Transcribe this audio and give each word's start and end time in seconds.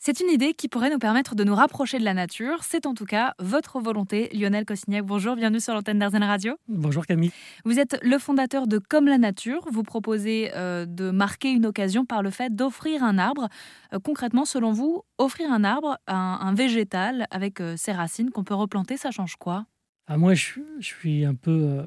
C'est 0.00 0.20
une 0.20 0.30
idée 0.30 0.54
qui 0.54 0.68
pourrait 0.68 0.90
nous 0.90 1.00
permettre 1.00 1.34
de 1.34 1.42
nous 1.42 1.56
rapprocher 1.56 1.98
de 1.98 2.04
la 2.04 2.14
nature. 2.14 2.62
C'est 2.62 2.86
en 2.86 2.94
tout 2.94 3.04
cas 3.04 3.34
votre 3.40 3.80
volonté. 3.80 4.28
Lionel 4.32 4.64
Cossignac, 4.64 5.04
bonjour, 5.04 5.34
bienvenue 5.34 5.58
sur 5.58 5.74
l'antenne 5.74 5.98
d'Arzen 5.98 6.22
Radio. 6.22 6.54
Bonjour 6.68 7.04
Camille. 7.04 7.32
Vous 7.64 7.80
êtes 7.80 7.98
le 8.04 8.16
fondateur 8.18 8.68
de 8.68 8.78
Comme 8.78 9.06
la 9.06 9.18
Nature. 9.18 9.66
Vous 9.72 9.82
proposez 9.82 10.52
euh, 10.54 10.86
de 10.86 11.10
marquer 11.10 11.50
une 11.50 11.66
occasion 11.66 12.06
par 12.06 12.22
le 12.22 12.30
fait 12.30 12.54
d'offrir 12.54 13.02
un 13.02 13.18
arbre. 13.18 13.48
Euh, 13.92 13.98
concrètement, 13.98 14.44
selon 14.44 14.70
vous, 14.70 15.02
offrir 15.18 15.50
un 15.50 15.64
arbre, 15.64 15.98
un, 16.06 16.38
un 16.42 16.54
végétal 16.54 17.26
avec 17.32 17.60
euh, 17.60 17.74
ses 17.76 17.90
racines 17.90 18.30
qu'on 18.30 18.44
peut 18.44 18.54
replanter, 18.54 18.96
ça 18.96 19.10
change 19.10 19.34
quoi? 19.34 19.66
Ah, 20.06 20.16
moi, 20.16 20.32
je, 20.32 20.60
suis 20.80 21.24
un 21.26 21.34
peu. 21.34 21.82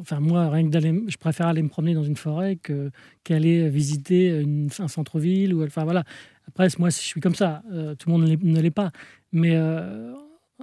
enfin, 0.00 0.20
moi, 0.20 0.48
rien 0.48 0.64
que 0.64 0.70
d'aller. 0.70 1.02
Je 1.06 1.18
préfère 1.18 1.48
aller 1.48 1.62
me 1.62 1.68
promener 1.68 1.92
dans 1.92 2.02
une 2.02 2.16
forêt 2.16 2.56
que, 2.56 2.90
qu'aller 3.24 3.68
visiter 3.68 4.40
une, 4.40 4.70
un 4.78 4.88
centre-ville. 4.88 5.52
Ou, 5.52 5.62
enfin, 5.62 5.84
voilà. 5.84 6.04
Après, 6.48 6.68
moi, 6.78 6.90
je 6.90 6.96
suis 6.96 7.20
comme 7.20 7.34
ça. 7.34 7.62
Euh, 7.72 7.94
tout 7.94 8.08
le 8.08 8.18
monde 8.18 8.28
ne 8.42 8.60
l'est 8.60 8.70
pas. 8.70 8.90
Mais 9.32 9.54
euh, 9.54 10.14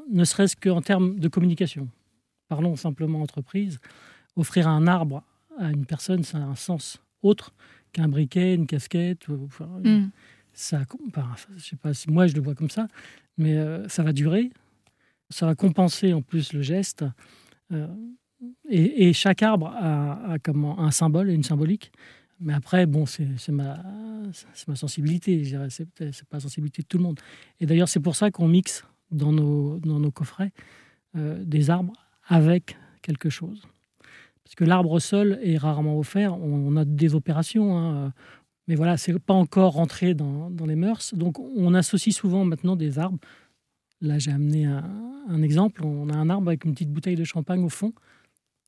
ne 0.10 0.24
serait-ce 0.24 0.56
qu'en 0.56 0.82
termes 0.82 1.20
de 1.20 1.28
communication. 1.28 1.88
Parlons 2.48 2.76
simplement 2.76 3.22
entreprise. 3.22 3.80
Offrir 4.36 4.68
un 4.68 4.88
arbre 4.88 5.24
à 5.58 5.72
une 5.72 5.86
personne, 5.86 6.24
ça 6.24 6.38
a 6.38 6.42
un 6.42 6.56
sens 6.56 7.02
autre 7.22 7.54
qu'un 7.92 8.08
briquet, 8.08 8.56
une 8.56 8.68
casquette. 8.68 9.28
Mm. 9.28 10.08
Ça, 10.54 10.82
je 11.58 11.64
sais 11.64 11.76
pas 11.76 11.94
si 11.94 12.10
moi 12.10 12.28
je 12.28 12.36
le 12.36 12.42
vois 12.42 12.56
comme 12.56 12.70
ça, 12.70 12.88
mais 13.38 13.58
euh, 13.58 13.88
ça 13.88 14.04
va 14.04 14.14
durer. 14.14 14.52
Ça 15.30 15.46
va 15.46 15.56
compenser 15.56 16.14
en 16.14 16.22
plus 16.22 16.54
le 16.54 16.62
geste. 16.62 17.06
Et, 18.70 19.14
chaque 19.14 19.44
arbre 19.44 19.68
a, 19.68 20.32
a 20.32 20.40
comment, 20.40 20.80
un 20.80 20.90
symbole 20.92 21.30
et 21.30 21.34
une 21.34 21.44
symbolique. 21.44 21.92
Mais 22.42 22.54
après, 22.54 22.86
bon, 22.86 23.06
c'est 23.06 23.50
ma, 23.50 23.84
sensibilité, 24.76 25.44
je 25.44 25.50
dirais. 25.50 25.68
C'est 25.70 25.86
pas 26.26 26.38
la 26.38 26.40
sensibilité 26.40 26.82
de 26.82 26.88
tout 26.88 26.98
le 26.98 27.04
monde. 27.04 27.20
Et 27.60 27.66
d'ailleurs, 27.66 27.90
c'est 27.90 28.00
pour 28.00 28.16
ça 28.16 28.32
qu'on 28.32 28.48
mixe 28.48 28.86
dans 29.12 29.32
nos, 29.32 30.12
coffrets 30.12 30.52
euh, 31.16 31.44
des 31.44 31.70
arbres 31.70 31.94
avec 32.28 32.78
quelque 33.02 33.30
chose. 33.30 33.62
Parce 34.44 34.56
que 34.56 34.64
l'arbre 34.64 35.00
seul 35.00 35.40
est 35.44 35.58
rarement 35.58 36.00
offert. 36.00 36.36
On, 36.40 36.76
a 36.78 36.86
des 36.86 37.14
opérations, 37.14 37.78
hein, 37.78 38.14
mais 38.68 38.76
voilà, 38.76 38.98
c'est 38.98 39.18
pas 39.20 39.34
encore 39.34 39.74
rentré 39.74 40.14
dans, 40.14 40.50
les 40.66 40.76
mœurs. 40.76 41.14
Donc, 41.14 41.40
on 41.40 41.74
associe 41.74 42.16
souvent 42.16 42.46
maintenant 42.46 42.76
des 42.76 43.00
arbres. 43.00 43.20
Là, 44.02 44.18
j'ai 44.18 44.32
amené 44.32 44.66
un, 44.66 44.84
un, 45.28 45.42
exemple. 45.42 45.84
On 45.84 46.10
a 46.10 46.16
un 46.16 46.30
arbre 46.30 46.48
avec 46.48 46.64
une 46.64 46.74
petite 46.74 46.92
bouteille 46.92 47.18
de 47.18 47.26
champagne 47.26 47.64
au 47.64 47.70
fond. 47.70 47.94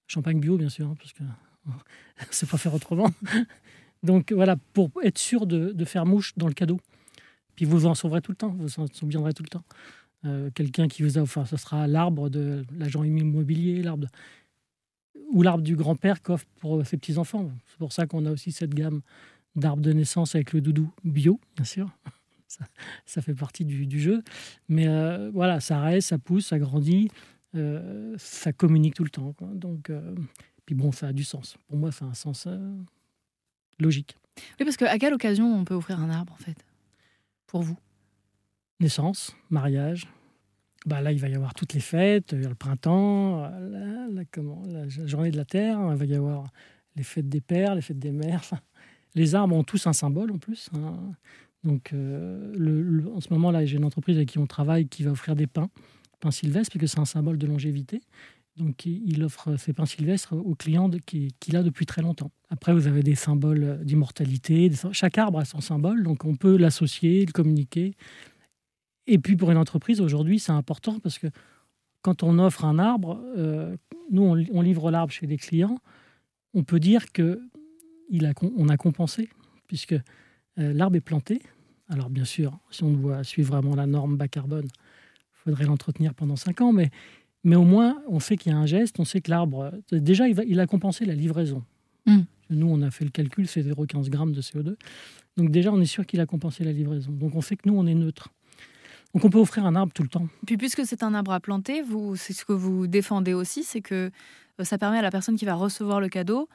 Champagne 0.08 0.42
bio, 0.42 0.58
bien 0.58 0.70
sûr, 0.70 0.88
hein, 0.88 0.96
parce 1.00 1.14
que 1.14 1.24
c'est 2.32 2.50
pas 2.50 2.58
faire 2.58 2.74
autrement. 2.74 3.10
Donc 4.04 4.32
voilà, 4.32 4.56
pour 4.74 4.92
être 5.04 5.18
sûr 5.18 5.46
de, 5.46 5.86
faire 5.86 6.06
mouche 6.06 6.34
dans 6.38 6.48
le 6.48 6.54
cadeau. 6.54 6.80
Puis 7.56 7.66
vous 7.66 7.86
en 7.86 7.94
sauverez 7.94 8.22
tout 8.22 8.32
le 8.32 8.38
temps, 8.38 8.56
vous 8.58 8.80
en 8.80 8.88
souviendrez 8.88 9.34
tout 9.34 9.44
le 9.44 9.50
temps. 9.50 9.64
Euh, 10.26 10.50
quelqu'un 10.52 10.88
qui 10.88 11.04
vous 11.04 11.18
a 11.18 11.22
offert, 11.22 11.48
ce 11.48 11.58
sera 11.58 11.88
l'arbre 11.88 12.30
de 12.30 12.64
l'agent 12.78 13.04
immobilier, 13.04 13.82
l'arbre 13.82 14.08
ou 15.32 15.44
l'arbre 15.44 15.64
du 15.64 15.76
grand-père 15.76 16.22
qu'offre 16.22 16.46
pour 16.60 16.86
ses 16.86 16.98
petits-enfants. 16.98 17.52
C'est 17.68 17.78
pour 17.78 17.94
ça 17.94 18.06
qu'on 18.08 18.26
a 18.26 18.32
aussi 18.32 18.52
cette 18.52 18.74
gamme 18.74 19.02
d'arbres 19.56 19.82
de 19.82 19.94
naissance 19.94 20.36
avec 20.36 20.54
le 20.54 20.62
doudou 20.62 20.92
bio, 21.04 21.40
bien 21.56 21.66
sûr. 21.66 21.90
Ça, 23.06 23.22
fait 23.22 23.34
partie 23.34 23.64
du, 23.64 24.00
jeu. 24.00 24.24
Mais 24.68 24.86
euh, 24.86 25.32
voilà, 25.34 25.62
ça 25.62 25.80
reste, 25.80 26.10
ça 26.10 26.18
pousse, 26.18 26.48
ça 26.48 26.60
grandit, 26.60 27.10
euh, 27.56 28.14
ça 28.18 28.52
communique 28.52 28.94
tout 28.94 29.06
le 29.06 29.10
temps. 29.10 29.34
Donc, 29.54 29.90
puis 30.72 30.82
bon, 30.82 30.94
ça 30.94 31.08
a 31.08 31.12
du 31.12 31.26
sens. 31.26 31.58
Pour 31.68 31.76
moi, 31.76 31.92
ça 31.92 32.06
a 32.06 32.08
un 32.08 32.14
sens 32.14 32.46
euh, 32.48 32.78
logique. 33.78 34.16
Oui, 34.58 34.64
parce 34.64 34.78
qu'à 34.78 34.98
quelle 34.98 35.14
occasion 35.14 35.54
on 35.54 35.66
peut 35.66 35.74
offrir 35.74 36.00
un 36.00 36.10
arbre, 36.10 36.32
en 36.32 36.38
fait? 36.38 36.56
Pour 37.46 37.62
vous? 37.62 37.78
Naissance, 38.80 39.36
mariage. 39.50 40.08
Bah 40.86 41.02
là, 41.02 41.12
il 41.12 41.20
va 41.20 41.28
y 41.28 41.36
avoir 41.36 41.54
toutes 41.56 41.74
les 41.74 41.82
fêtes, 41.82 42.32
le 42.32 42.56
printemps, 42.56 43.50
la, 43.50 44.24
comment, 44.32 44.64
la 44.66 44.88
journée 44.88 45.30
de 45.30 45.36
la 45.36 45.44
Terre, 45.44 45.78
il 45.92 45.98
va 45.98 46.06
y 46.06 46.16
avoir 46.16 46.50
les 46.96 47.04
fêtes 47.04 47.28
des 47.28 47.42
pères, 47.42 47.76
les 47.76 47.82
fêtes 47.82 48.00
des 48.00 48.14
mères. 48.14 48.42
les 49.14 49.36
arbres 49.36 49.58
ont 49.58 49.66
tous 49.66 49.88
un 49.88 49.94
symbole 49.94 50.32
en 50.32 50.38
plus. 50.38 50.70
Hein. 50.74 51.12
Donc, 51.66 51.92
euh, 51.92 52.54
le, 52.56 53.12
en 53.14 53.20
ce 53.20 53.28
moment-là, 53.34 53.66
j'ai 53.66 53.76
une 53.76 53.84
entreprise 53.84 54.16
avec 54.16 54.30
qui 54.30 54.40
on 54.40 54.48
travaille 54.48 54.88
qui 54.88 55.04
va 55.04 55.12
offrir 55.12 55.36
des 55.36 55.48
pins, 55.48 55.70
pins 56.22 56.32
sylvestres, 56.32 56.72
parce 56.72 56.80
que 56.80 56.88
c'est 56.88 57.00
un 57.00 57.04
symbole 57.04 57.38
de 57.38 57.46
longévité. 57.46 58.00
Donc, 58.58 58.86
il 58.86 59.24
offre 59.24 59.56
ses 59.56 59.72
pains 59.72 59.86
sylvestres 59.86 60.34
aux 60.34 60.56
clients 60.56 60.90
qu'il 60.90 61.56
a 61.56 61.64
depuis 61.64 61.86
très 61.86 62.02
longtemps. 62.02 62.32
Après, 62.50 62.74
vous 62.74 62.88
avez 62.88 63.02
des 63.02 63.16
symboles 63.16 63.80
d'immortalité. 63.84 64.70
Chaque 64.92 65.18
arbre 65.18 65.40
a 65.40 65.46
son 65.46 65.62
symbole, 65.62 66.04
donc 66.04 66.26
on 66.26 66.36
peut 66.36 66.58
l'associer, 66.58 67.26
le 67.26 67.32
communiquer. 67.32 67.96
Et 69.08 69.20
puis, 69.20 69.36
pour 69.36 69.52
une 69.52 69.58
entreprise, 69.58 70.02
aujourd'hui, 70.02 70.38
c'est 70.38 70.52
important 70.52 71.00
parce 71.00 71.18
que 71.18 71.28
quand 72.02 72.24
on 72.24 72.40
offre 72.40 72.66
un 72.66 72.78
arbre, 72.78 73.24
euh, 73.38 73.76
nous, 74.10 74.24
on, 74.24 74.62
livre 74.62 74.92
l'arbre 74.92 75.14
chez 75.14 75.28
des 75.28 75.38
clients, 75.38 75.78
on 76.54 76.64
peut 76.64 76.80
dire 76.80 77.12
que 77.12 77.42
il 78.10 78.26
a, 78.26 78.34
on 78.58 78.68
a 78.68 78.76
compensé, 78.76 79.30
puisque 79.68 79.94
euh, 79.94 80.74
l'arbre 80.74 80.98
est 80.98 81.02
planté. 81.02 81.42
Alors, 81.88 82.10
bien 82.10 82.26
sûr, 82.26 82.60
si 82.70 82.84
on 82.84 82.92
doit 82.92 83.24
suivre 83.24 83.54
vraiment 83.54 83.76
la 83.76 83.86
norme 83.86 84.18
bas 84.18 84.28
carbone, 84.28 84.68
il 84.68 85.38
faudrait 85.44 85.66
l'entretenir 85.66 86.14
pendant 86.14 86.36
5 86.36 86.62
ans, 86.62 86.74
mais 86.74 86.90
mais 87.44 87.56
au 87.56 87.64
moins, 87.64 88.02
on 88.08 88.20
sait 88.20 88.38
qu'il 88.38 88.52
y 88.52 88.56
a 88.56 88.58
un 88.58 88.66
geste, 88.66 89.00
on 89.00 89.06
sait 89.06 89.22
que 89.22 89.30
l'arbre, 89.30 89.72
déjà, 89.92 90.28
il, 90.28 90.36
va, 90.36 90.44
il, 90.44 90.60
a 90.60 90.68
compensé 90.68 91.06
la 91.06 91.16
livraison. 91.16 91.64
Hmm. 92.06 92.22
Nous, 92.50 92.68
on 92.68 92.82
a 92.82 92.92
fait 92.92 93.06
le 93.06 93.12
calcul, 93.12 93.48
c'est 93.48 93.62
0,15 93.62 94.10
grammes 94.10 94.34
de 94.34 94.42
CO2. 94.42 94.76
Donc 95.38 95.50
déjà, 95.50 95.72
on 95.72 95.80
est 95.80 95.86
sûr 95.86 96.06
qu'il 96.06 96.20
a 96.20 96.26
compensé 96.26 96.64
la 96.64 96.72
livraison. 96.72 97.12
Donc 97.12 97.36
on 97.36 97.42
sait 97.42 97.56
que 97.56 97.64
nous, 97.66 97.76
on 97.76 97.88
est 97.88 97.96
neutre. 97.96 98.30
Donc 99.14 99.26
on 99.26 99.30
peut 99.30 99.40
offrir 99.40 99.66
un 99.66 99.76
arbre 99.76 99.92
tout 99.94 100.04
le 100.04 100.10
temps. 100.10 100.28
Puis 100.46 100.58
puisque 100.58 100.86
c'est 100.86 101.04
un 101.04 101.14
arbre 101.14 101.32
à 101.32 101.40
planter, 101.40 101.82
vous, 101.82 102.16
c'est 102.16 102.34
ce 102.34 102.46
que 102.46 102.54
vous 102.54 102.88
défendez 102.88 103.34
aussi, 103.34 103.64
c'est 103.64 103.82
que 103.82 104.12
euh, 104.60 104.64
ça 104.64 104.78
permet 104.78 105.00
à 105.00 105.02
la 105.02 105.12
personne 105.12 105.36
qui 105.36 105.46
va 105.46 105.56
recevoir 105.56 106.00
le 106.00 106.10
cadeau 106.10 106.48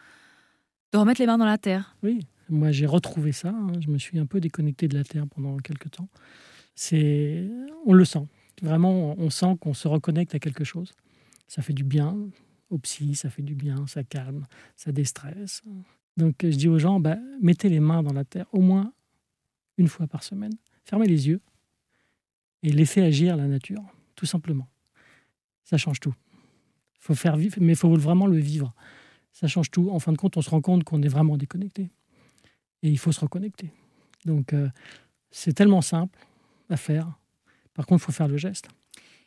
de 0.92 0.98
remettre 0.98 1.20
les 1.20 1.26
mains 1.26 1.38
dans 1.38 1.44
la 1.44 1.58
terre. 1.58 1.96
Oui, 2.02 2.20
moi 2.48 2.70
j'ai 2.70 2.86
retrouvé 2.86 3.32
ça. 3.32 3.48
Hein. 3.48 3.72
Je 3.80 3.88
me 3.88 3.98
suis 3.98 4.18
un 4.18 4.26
peu 4.26 4.40
déconnecté 4.40 4.88
de 4.88 4.96
la 4.96 5.04
terre 5.04 5.26
pendant 5.26 5.56
quelques 5.58 5.90
temps. 5.90 6.08
C'est, 6.74 7.48
on 7.84 7.92
le 7.92 8.04
sent. 8.04 8.26
Vraiment, 8.62 9.14
on 9.18 9.30
sent 9.30 9.56
qu'on 9.60 9.74
se 9.74 9.88
reconnecte 9.88 10.34
à 10.34 10.38
quelque 10.38 10.64
chose. 10.64 10.92
Ça 11.46 11.62
fait 11.62 11.72
du 11.72 11.84
bien 11.84 12.16
au 12.70 12.78
psy, 12.78 13.14
ça 13.14 13.30
fait 13.30 13.42
du 13.42 13.54
bien, 13.54 13.86
ça 13.86 14.02
calme, 14.02 14.46
ça 14.76 14.92
déstresse. 14.92 15.62
Donc 16.16 16.36
je 16.42 16.56
dis 16.56 16.68
aux 16.68 16.78
gens, 16.78 16.98
bah, 16.98 17.16
mettez 17.40 17.68
les 17.68 17.80
mains 17.80 18.02
dans 18.02 18.12
la 18.12 18.24
terre 18.24 18.46
au 18.52 18.60
moins 18.60 18.92
une 19.76 19.88
fois 19.88 20.06
par 20.06 20.22
semaine. 20.22 20.54
Fermez 20.84 21.06
les 21.06 21.28
yeux 21.28 21.40
et 22.62 22.70
laissez 22.70 23.02
agir 23.02 23.36
la 23.36 23.46
nature, 23.46 23.82
tout 24.14 24.26
simplement. 24.26 24.68
Ça 25.64 25.76
change 25.76 26.00
tout. 26.00 26.14
Faut 26.98 27.14
faire 27.14 27.36
vivre, 27.36 27.58
mais 27.60 27.72
il 27.72 27.76
faut 27.76 27.94
vraiment 27.94 28.26
le 28.26 28.38
vivre. 28.38 28.74
Ça 29.32 29.46
change 29.46 29.70
tout. 29.70 29.90
En 29.90 29.98
fin 29.98 30.12
de 30.12 30.16
compte, 30.16 30.36
on 30.36 30.42
se 30.42 30.50
rend 30.50 30.60
compte 30.60 30.84
qu'on 30.84 31.02
est 31.02 31.08
vraiment 31.08 31.36
déconnecté. 31.36 31.90
Et 32.82 32.88
il 32.88 32.98
faut 32.98 33.12
se 33.12 33.20
reconnecter. 33.20 33.70
Donc, 34.24 34.52
euh, 34.52 34.68
c'est 35.30 35.52
tellement 35.52 35.82
simple 35.82 36.18
à 36.70 36.76
faire. 36.76 37.18
Par 37.76 37.86
contre, 37.86 38.02
il 38.02 38.06
faut 38.06 38.12
faire 38.12 38.28
le 38.28 38.36
geste. 38.36 38.68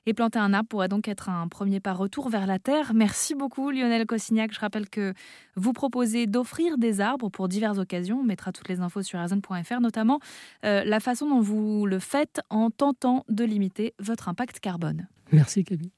Et 0.05 0.13
planter 0.13 0.39
un 0.39 0.53
arbre 0.53 0.69
pourrait 0.69 0.87
donc 0.87 1.07
être 1.07 1.29
un 1.29 1.47
premier 1.47 1.79
pas 1.79 1.93
retour 1.93 2.29
vers 2.29 2.47
la 2.47 2.57
terre. 2.57 2.93
Merci 2.95 3.35
beaucoup 3.35 3.69
Lionel 3.69 4.05
Cossignac. 4.05 4.51
Je 4.53 4.59
rappelle 4.59 4.89
que 4.89 5.13
vous 5.55 5.73
proposez 5.73 6.25
d'offrir 6.25 6.77
des 6.77 7.01
arbres 7.01 7.29
pour 7.29 7.47
diverses 7.47 7.77
occasions. 7.77 8.19
On 8.21 8.23
mettra 8.23 8.51
toutes 8.51 8.69
les 8.69 8.79
infos 8.79 9.03
sur 9.03 9.19
azon.fr, 9.19 9.81
notamment 9.81 10.19
euh, 10.65 10.83
la 10.83 10.99
façon 10.99 11.29
dont 11.29 11.41
vous 11.41 11.85
le 11.85 11.99
faites 11.99 12.41
en 12.49 12.71
tentant 12.71 13.25
de 13.29 13.43
limiter 13.43 13.93
votre 13.99 14.29
impact 14.29 14.59
carbone. 14.59 15.07
Merci 15.31 15.63
Camille. 15.63 15.91